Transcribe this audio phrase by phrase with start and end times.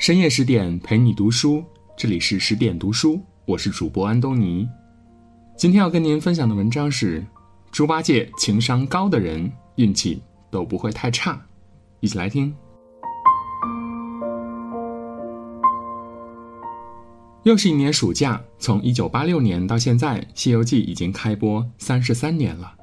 [0.00, 1.62] 深夜十点陪你读书，
[1.94, 4.66] 这里是十点读书，我是主播安东尼。
[5.58, 7.22] 今天要跟您分享的文章是：
[7.70, 11.38] 猪八戒情商高的人运气都不会太差。
[12.00, 12.54] 一起来听。
[17.42, 22.74] 又是一年暑假，从一九八六年到现在，《西游记》已经开播三十三年了。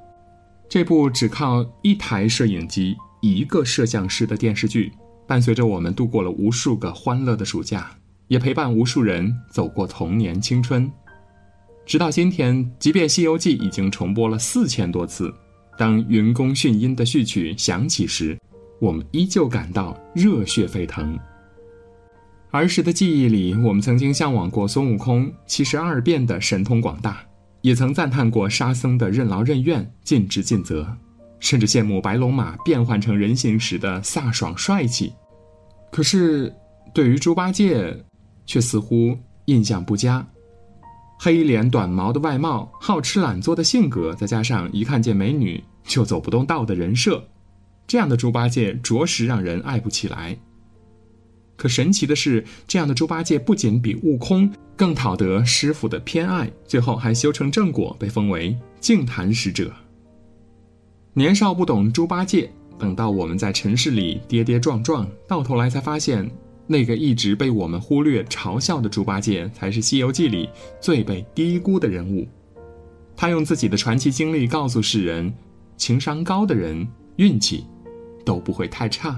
[0.70, 4.93] 这部只靠一台摄影机、一个摄像师的电视剧。
[5.27, 7.91] 伴随着我们度过了无数个欢乐的暑假，
[8.29, 10.89] 也陪伴无数人走过童年青春。
[11.85, 15.33] 直到今天，即便《西游记》已经重播了四千多次，
[15.77, 18.37] 当云宫迅音的序曲响起时，
[18.79, 21.18] 我们依旧感到热血沸腾。
[22.51, 27.21] 儿时的记忆里，我们曾经向往过孙悟空七十二变的神通广大，
[27.61, 30.87] 也曾赞叹过沙僧的任劳任怨、尽职尽责。
[31.39, 35.14] 甚至羡慕白龙马变换成人形时的飒爽帅气，
[35.91, 36.53] 可是
[36.94, 37.95] 对于猪八戒，
[38.45, 40.25] 却似乎印象不佳。
[41.19, 47.23] 黑脸短毛的外貌，好吃懒做的性格，再加上一看见美女就走不动道的人设，
[47.88, 50.38] 这样的猪八戒着实让人爱不起来。
[51.55, 59.73] 可神奇的是，这样的猪八戒不仅比悟空更讨得师傅的偏爱，最后还修成正果，被封为净坛使者。
[61.17, 66.29] 年少不懂猪八戒，等到我们在尘世里跌跌撞撞，到头来才发现，
[66.67, 70.47] 那个一直被我们忽略、嘲笑的猪八戒，才是《西游记》里
[70.79, 72.27] 最被低估的人物。
[73.15, 75.33] 他用自己的传奇经历告诉世人：
[75.75, 77.65] 情商高的人，运气
[78.23, 79.09] 都不会太差。《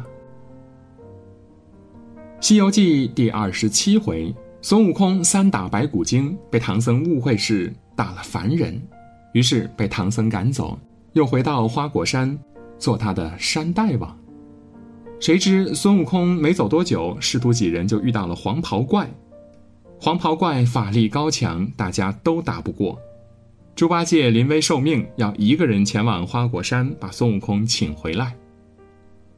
[2.39, 8.81] 西游记》第二十七回，孙悟空三打白骨精，被唐僧误会是打了凡人，
[9.33, 10.79] 于是被唐僧赶走。
[11.13, 12.37] 又回到花果山，
[12.77, 14.17] 做他的山大王。
[15.19, 19.09] 谁知孙悟空没走多久，师徒几人就遇到了黄袍怪。
[19.99, 22.97] 黄袍怪法力高强，大家都打不过。
[23.75, 28.35] 猪八戒临危受命，要一个人前往花果山把孙悟空请回来。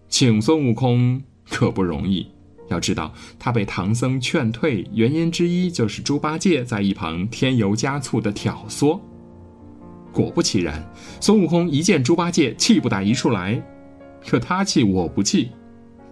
[0.08, 2.28] 请孙悟空可不容易，
[2.68, 9.00] 要知道他被唐僧劝退，原因之一就是猪八戒在一旁添油加醋的挑唆。
[10.12, 10.84] 果不其然，
[11.20, 13.62] 孙悟空一见猪八戒，气不打一处来。
[14.28, 15.50] 可他气我不气，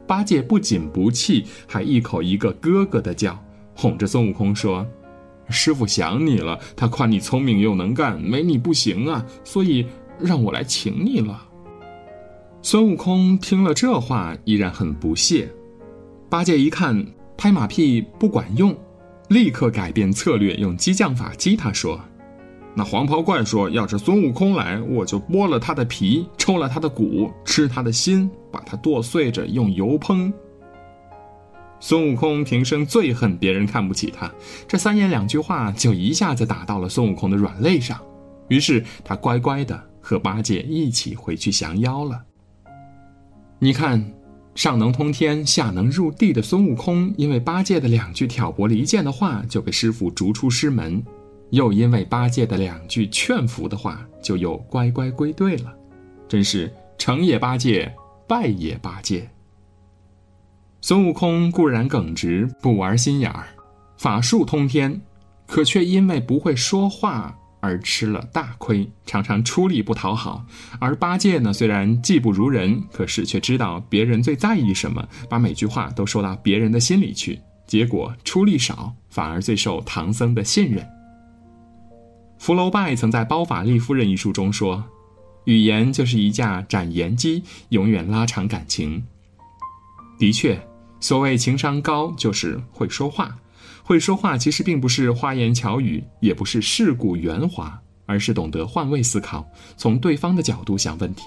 [0.07, 3.37] 八戒不仅不气，还一口一个哥哥的叫，
[3.75, 4.85] 哄着孙悟空说
[5.49, 9.85] ：“师傅想你了，他夸你聪明又能干，没你不行啊，所以
[10.19, 11.45] 让我来请你了。”
[12.63, 15.47] 孙悟空听了这话，依然很不屑。
[16.29, 17.05] 八戒一看
[17.37, 18.75] 拍马屁不管用，
[19.29, 21.99] 立刻改变策略，用激将法激他说。
[22.79, 30.31] 那黄袍怪说：“要是孙悟空来，我就剥了他的皮，抽了他的骨，吃他的心，把他剁碎着用油烹。”
[31.81, 34.31] 孙悟空平生最恨别人看不起他，
[34.65, 37.99] 这三言两句话就一下子打到了孙悟空的软肋上，
[38.47, 42.23] 于是他乖乖的和八戒一起回去降妖了。
[43.59, 44.01] 你看，
[44.55, 51.03] 上能通天，下能入地的孙悟空，因为八戒的两句挑拨离间的话，就被师傅逐出师门。
[51.51, 55.73] 又因为八戒的两句劝服的话，就又乖乖归队了，
[56.27, 57.93] 真是成也八戒，
[58.27, 59.29] 败也八戒。
[60.81, 63.47] 孙悟空固然耿直，不玩心眼儿，
[63.97, 65.01] 法术通天，
[65.45, 70.45] 可却因为不会说话而吃了大亏，常常出力不讨好。
[70.79, 80.87] 而八戒呢，虽然技不如人，可是却知道别人最在意什么，把每句话都说到别人的心里去，结果出力少，反而最受唐僧的信任。
[82.39, 84.85] 福楼拜曾在《包法利夫人》一书中说
[85.43, 89.03] ：“语言就是一架斩言机，永远拉长感情。”
[90.17, 90.65] 的确，
[91.01, 93.37] 所谓情商高，就是会说话。
[93.83, 99.45] 会说话其实并不是花言巧语，也不是世故圆滑，而是懂得换位思考，
[99.75, 101.23] 从对方的角度想问题。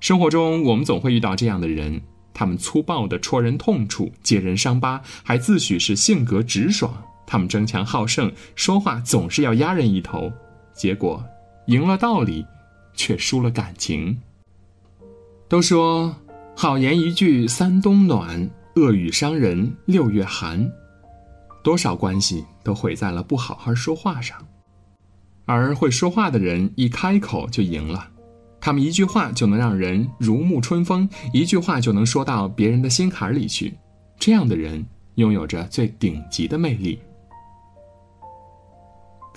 [0.00, 2.00] 生活中，我们总会遇到这样的人，
[2.32, 7.04] 他们粗暴地戳人痛处，揭人伤疤，还自诩是性格直爽。
[7.30, 10.32] 他们争强好胜，说话总是要压人一头，
[10.72, 11.22] 结果
[11.66, 12.42] 赢了道理，
[12.94, 14.18] 却输了感情。
[15.46, 16.16] 都说
[16.56, 20.72] 好言一句三冬暖，恶语伤人六月寒，
[21.62, 24.38] 多少关系都毁在了不好好说话上。
[25.44, 28.08] 而会说话的人一开口就赢了，
[28.58, 33.74] 他们一句话就能让人如沐春风，一句话就能说到别人的心坎里去。
[34.18, 34.82] 这样的人
[35.16, 36.98] 拥有着最顶级的魅力。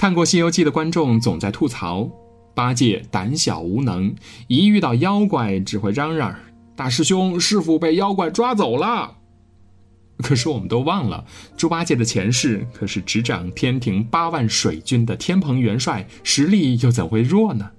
[0.02, 2.10] 看过《西游记》的观众总在吐槽，
[2.56, 4.16] 八戒胆小无能，
[4.48, 6.36] 一遇到妖怪只会嚷嚷
[6.76, 9.18] ：“大师兄，师傅被妖怪抓走了。
[10.18, 11.24] ”可是我们都忘了，
[11.56, 17.70] 猪八戒的前世可是执掌天庭八万水军的天蓬元帅，实力又怎会弱呢？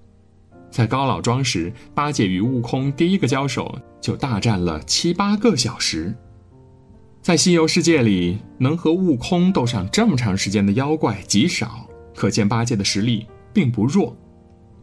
[0.70, 6.14] 在高老庄时，八戒与悟空第一个交手就大战了七八个小时。
[7.20, 11.84] 在西游世界里，能和悟空斗上这么长时间的妖怪极少，
[12.14, 14.16] 可见八戒的实力并不弱。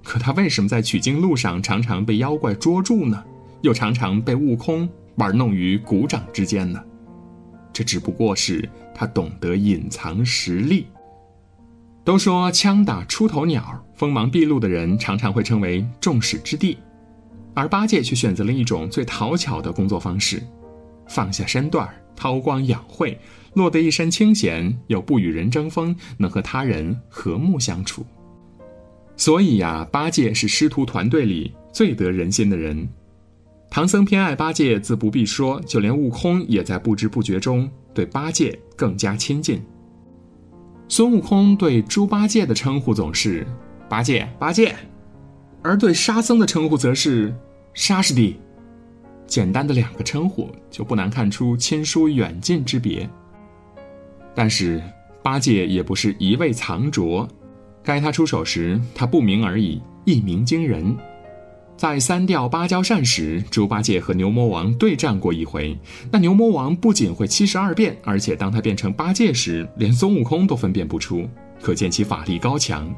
[0.04, 3.24] 可他为什么在取经路上常常被妖怪捉住呢？
[3.62, 6.82] 又常常被悟空玩弄于股掌之间呢？
[7.74, 10.88] 这只不过是他懂得隐藏实力。
[12.06, 16.78] 都说枪打出头鸟，锋芒毕露的人常常会成为众矢之的，
[17.54, 20.42] 而八戒却选择了一种最讨巧的工作方式，
[21.08, 23.20] 放下身段，韬光养晦，
[23.54, 28.06] 落得一身清闲，又不与人争锋，能和他人和睦相处。
[29.18, 32.88] 所以呀，八戒是师徒团队里最得人心的人。
[33.70, 39.62] 唐僧偏爱八戒，自不必说，就连悟空也在不知不觉中对八戒更加亲近。
[40.88, 43.46] 孙悟空对猪八戒的称呼总是
[43.88, 44.76] “八戒，八戒”，
[45.62, 47.32] 而对沙僧的称呼则是
[47.76, 48.38] “沙师弟”。
[49.28, 53.08] 简单的两个称呼，就不难看出亲疏远近之别。
[54.40, 54.82] 但是
[55.22, 57.28] 八戒也不是一味藏拙，
[57.84, 60.96] 该他出手时，他不鸣而已，一鸣惊人。
[61.76, 65.78] 在三调芭蕉扇时，猪八戒和牛魔王对战过一回。
[66.10, 71.28] 那牛魔王不仅会七十二变，而且当他变成八戒时，连孙悟空都分辨不出，
[71.62, 72.90] 可见其法力高强。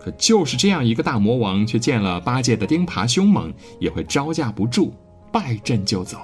[0.00, 4.92] 可就是这样一个大魔王，却见了八戒的钉耙凶猛，也会招架不住，
[5.30, 6.18] 败阵就走。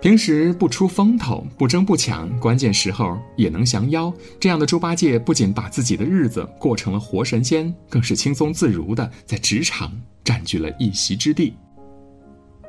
[0.00, 4.10] 平时不出风头，不争不抢，关键时候也能降妖。
[4.40, 9.92] 这样的猪八戒不仅把自己的日子过成了活神仙，更是轻松自如的在职场
[10.24, 11.52] 占据了一席之地。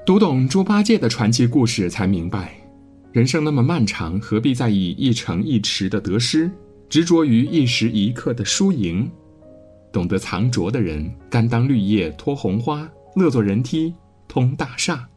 [0.05, 2.53] 读懂猪八戒的传奇故事，才明白，
[3.13, 6.51] 人生那么漫长，何必在意一城一池的得失，
[6.89, 9.09] 执着于一时一刻的输赢？
[9.93, 12.85] 懂得藏拙的人，甘当绿叶托红花，
[13.15, 13.93] 乐作人梯
[14.27, 15.07] 通大厦。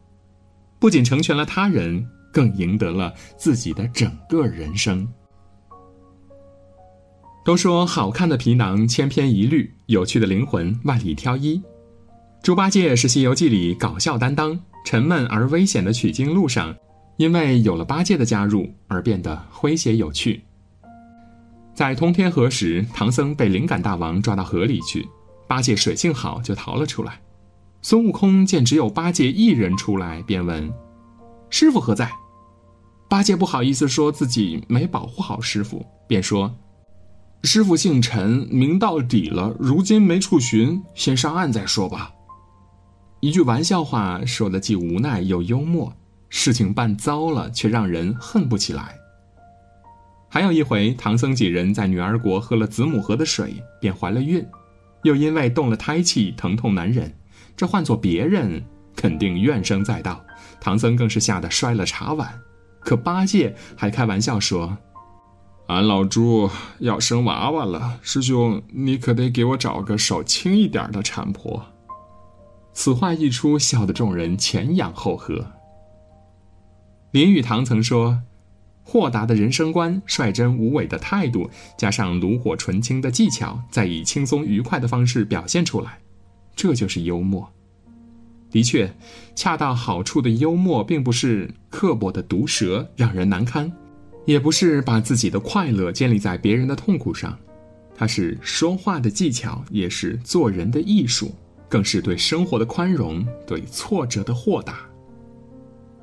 [0.79, 5.07] 不仅成全了他人，更赢得了自己的整个人生。
[7.43, 11.61] 都说好看的皮囊千篇一律，有趣的灵魂万里挑一。
[12.41, 16.75] 猪八戒是《西游记》里搞笑担当，沉闷而危险的取经路上，
[17.17, 20.43] 因为有了八戒的加入而变得诙谐有趣。
[21.73, 25.07] 在通天河时，唐僧被灵感大王抓到河里去，
[25.47, 27.19] 八戒水性好，就逃了出来。
[27.87, 30.73] 孙悟空见只有八戒一人出来，便问
[31.51, 32.11] ：“师傅何在？”
[33.07, 36.51] 八戒不好意思说自己没保护好师傅，便说
[37.45, 42.11] ：“师傅姓陈，名到底了，如今没处寻，先上岸再说吧。”
[43.21, 45.93] 一句玩笑话说的既无奈又幽默，
[46.27, 48.95] 事情办糟了却让人恨不起来。
[50.27, 54.43] 还有一回，唐僧几人在女儿国喝了子母河的水，便怀了孕，
[55.03, 57.15] 又因为动了胎气，疼痛难忍。
[57.55, 58.63] 这换做别人，
[58.95, 60.23] 肯定怨声载道。
[60.59, 62.39] 唐僧更是吓得摔了茶碗。
[62.79, 64.77] 可八戒还开玩笑说
[65.67, 66.49] ：“俺老猪
[66.79, 71.65] 要生娃娃了，师兄你可得给我找个手轻一点的产婆。”
[72.73, 75.45] 此话一出，笑得众人前仰后合。
[77.11, 78.21] 林语堂曾说
[78.83, 85.97] ：“豁达的人生观、率真无伪的态度，加上炉火纯青的技巧，再以轻松愉快的方式表现出来。”
[86.55, 87.51] 这就是幽默。
[88.51, 88.89] 的确，
[89.35, 93.69] 恰到好处的幽默，并不是刻薄的毒舌，让人难堪；
[94.25, 97.37] 也不是把自己的快乐建立在别人的痛苦上。
[97.97, 101.33] 它是说话的技巧，也是做人的艺术，
[101.67, 104.79] 更是对生活的宽容，对挫折的豁达。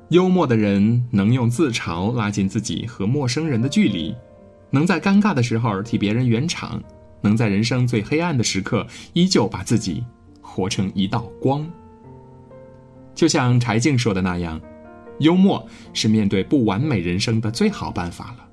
[0.09, 4.13] 幽默的人能用自嘲拉近自己和陌生人的距离，
[4.69, 6.83] 能在尴尬的时候替别人圆场，
[7.21, 10.03] 能在人生最黑暗的时刻依旧把自己。
[10.53, 11.67] 活成一道光，
[13.15, 14.61] 就像柴静说的那样，
[15.17, 18.47] 幽默是面对不完美人生的最好办法了。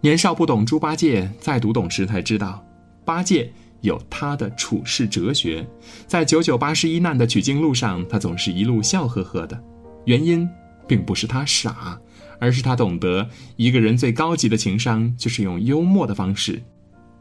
[0.00, 2.64] 年少不懂猪八戒，再读懂时才知道，
[3.04, 5.66] 八戒有他的处世哲学。
[6.06, 9.62] 在九九八十一难的取经路上，他总是一路笑呵呵的。
[10.06, 10.48] 原因
[10.86, 12.00] 并不是他傻，
[12.40, 16.62] 而是他懂得，一个人最高级的情商，就是用幽默的方式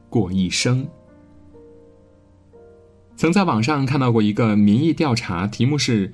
[0.09, 0.87] 过一生。
[3.17, 6.13] 曾在网上看到过一个民意调查，题目是：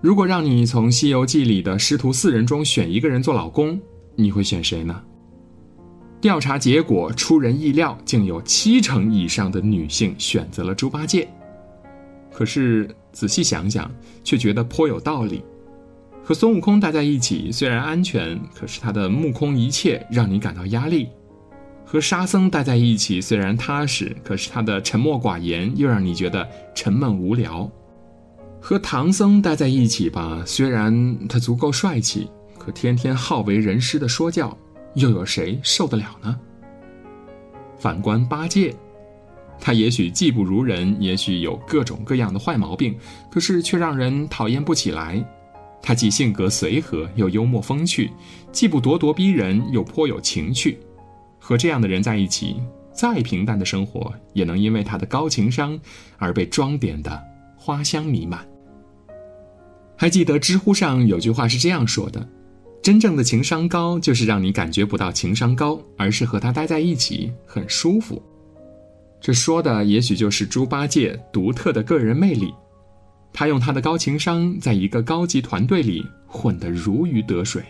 [0.00, 3.78] 如果让你从《西游记》里的师徒四人中选一个人做老公，
[4.16, 5.02] 你会选谁呢？
[6.18, 11.28] 调查结果出人意料，竟有七成以上的女性选择了猪八戒。
[12.32, 13.90] 可是仔细想想，
[14.24, 15.42] 却觉得颇有道理。
[16.24, 21.06] 和孙悟空待在一起虽然安全，可是他的目空一切让你感到压力；
[21.90, 27.68] 和沙僧待在一起虽然踏实，可是他的沉默寡言又让你觉得沉闷无聊；
[28.60, 34.56] 和唐僧待在一起吧，虽然他足够帅气，可天天好为人师的说教，
[34.94, 36.38] 又有谁受得了呢？
[37.76, 38.72] 反观八戒，
[39.58, 42.96] 他也许技不如人，也许有各种各样的坏毛病，
[43.32, 45.20] 可是却让人讨厌不起来。
[45.82, 48.12] 他既性格随和又幽默风趣，
[48.52, 50.78] 既不咄咄逼人又颇有情趣。
[51.40, 55.76] 和这样的人在一起，再平淡的生活也能因为他的高情商
[56.18, 57.20] 而被装点的
[57.56, 58.46] 花香弥漫。
[59.96, 62.26] 还记得知乎上有句话是这样说的
[62.82, 68.22] ：“真正的情商高，就是让你感觉不到情商高，而是和他待在一起很舒服。”
[69.20, 72.54] 这说的也许就是猪八戒独特的个人魅力。
[73.32, 77.62] 他用他的高情商，在一个高级团队里混得如鱼得水。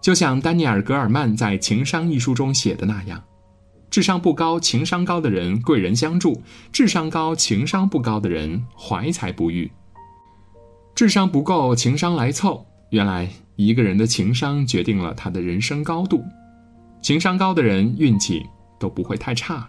[0.00, 3.22] 就像丹尼尔·格尔曼在《情商》一书中写的那样
[3.90, 6.32] ：“智商不高、情商高的人贵人相助；
[6.72, 9.70] 智商高、情商不高的人怀才不遇。
[10.94, 12.66] 智商不够，情商来凑。
[12.90, 16.24] 原来一个人的情商决定了他的人生高度。
[17.02, 18.44] 情商高的人运气
[18.78, 19.68] 都不会太差。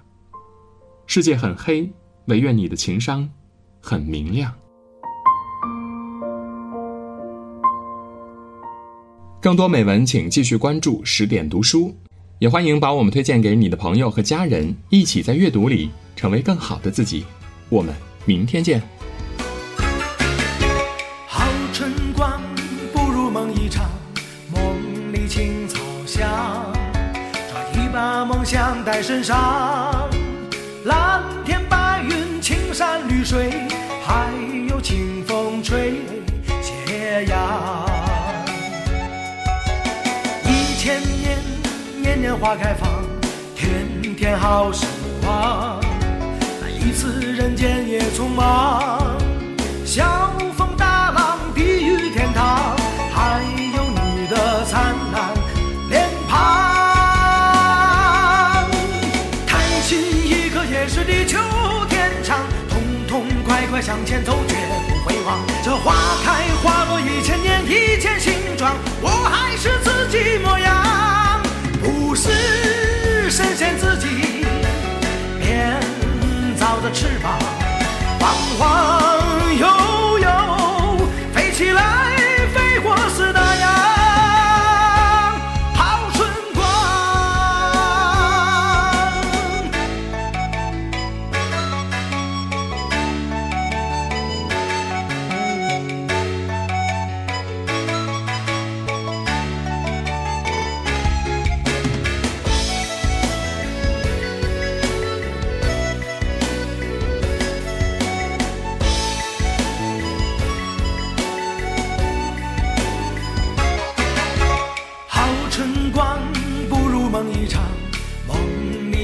[1.07, 1.91] 世界很黑，
[2.25, 3.29] 唯愿你的情商。”
[3.83, 4.53] 很明亮。
[9.41, 11.95] 更多美文，请继续关注十点读书，
[12.37, 17.25] 也欢迎把我们推荐给你的朋友和家人，一起在阅读里成为更好的自己。
[17.67, 17.91] 我们
[18.23, 18.79] 明天见。
[21.25, 21.43] 好
[21.73, 22.39] 春光，
[22.93, 23.89] 不如梦一场，
[24.53, 26.71] 梦里青草香，
[27.33, 30.07] 抓一把梦想带身上，
[30.85, 33.49] 蓝天白云，青山绿水。
[34.03, 34.31] 还
[34.69, 35.93] 有清风吹
[36.61, 37.90] 斜阳，
[40.81, 41.37] 千年
[42.01, 42.89] 年年花开放，
[43.55, 44.87] 天天好时
[45.21, 45.79] 光。
[46.67, 49.15] 一次人间也匆忙，
[49.85, 52.75] 小风大浪，地狱天堂，
[53.13, 53.43] 还
[53.75, 55.31] 有你的灿烂
[55.91, 56.39] 脸庞。
[59.45, 61.37] 开心一刻也是地久
[61.89, 62.39] 天长。
[62.67, 64.55] 痛痛快快向前走，绝
[65.21, 65.39] 望。
[65.63, 71.41] 这花开花落一千年，一见形状，我还是自己模样。
[71.81, 74.45] 不是神仙自己
[75.39, 75.79] 编
[76.57, 77.39] 造的翅膀，
[78.19, 80.27] 晃晃悠悠
[81.33, 82.10] 飞起来。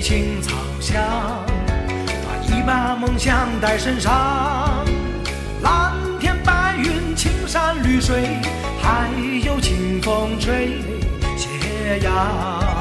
[0.01, 1.01] 青草香，
[2.23, 4.85] 把一把梦想带身上。
[5.61, 8.39] 蓝天白云，青山绿水，
[8.81, 9.09] 还
[9.43, 10.81] 有清风吹
[11.35, 12.76] 斜阳。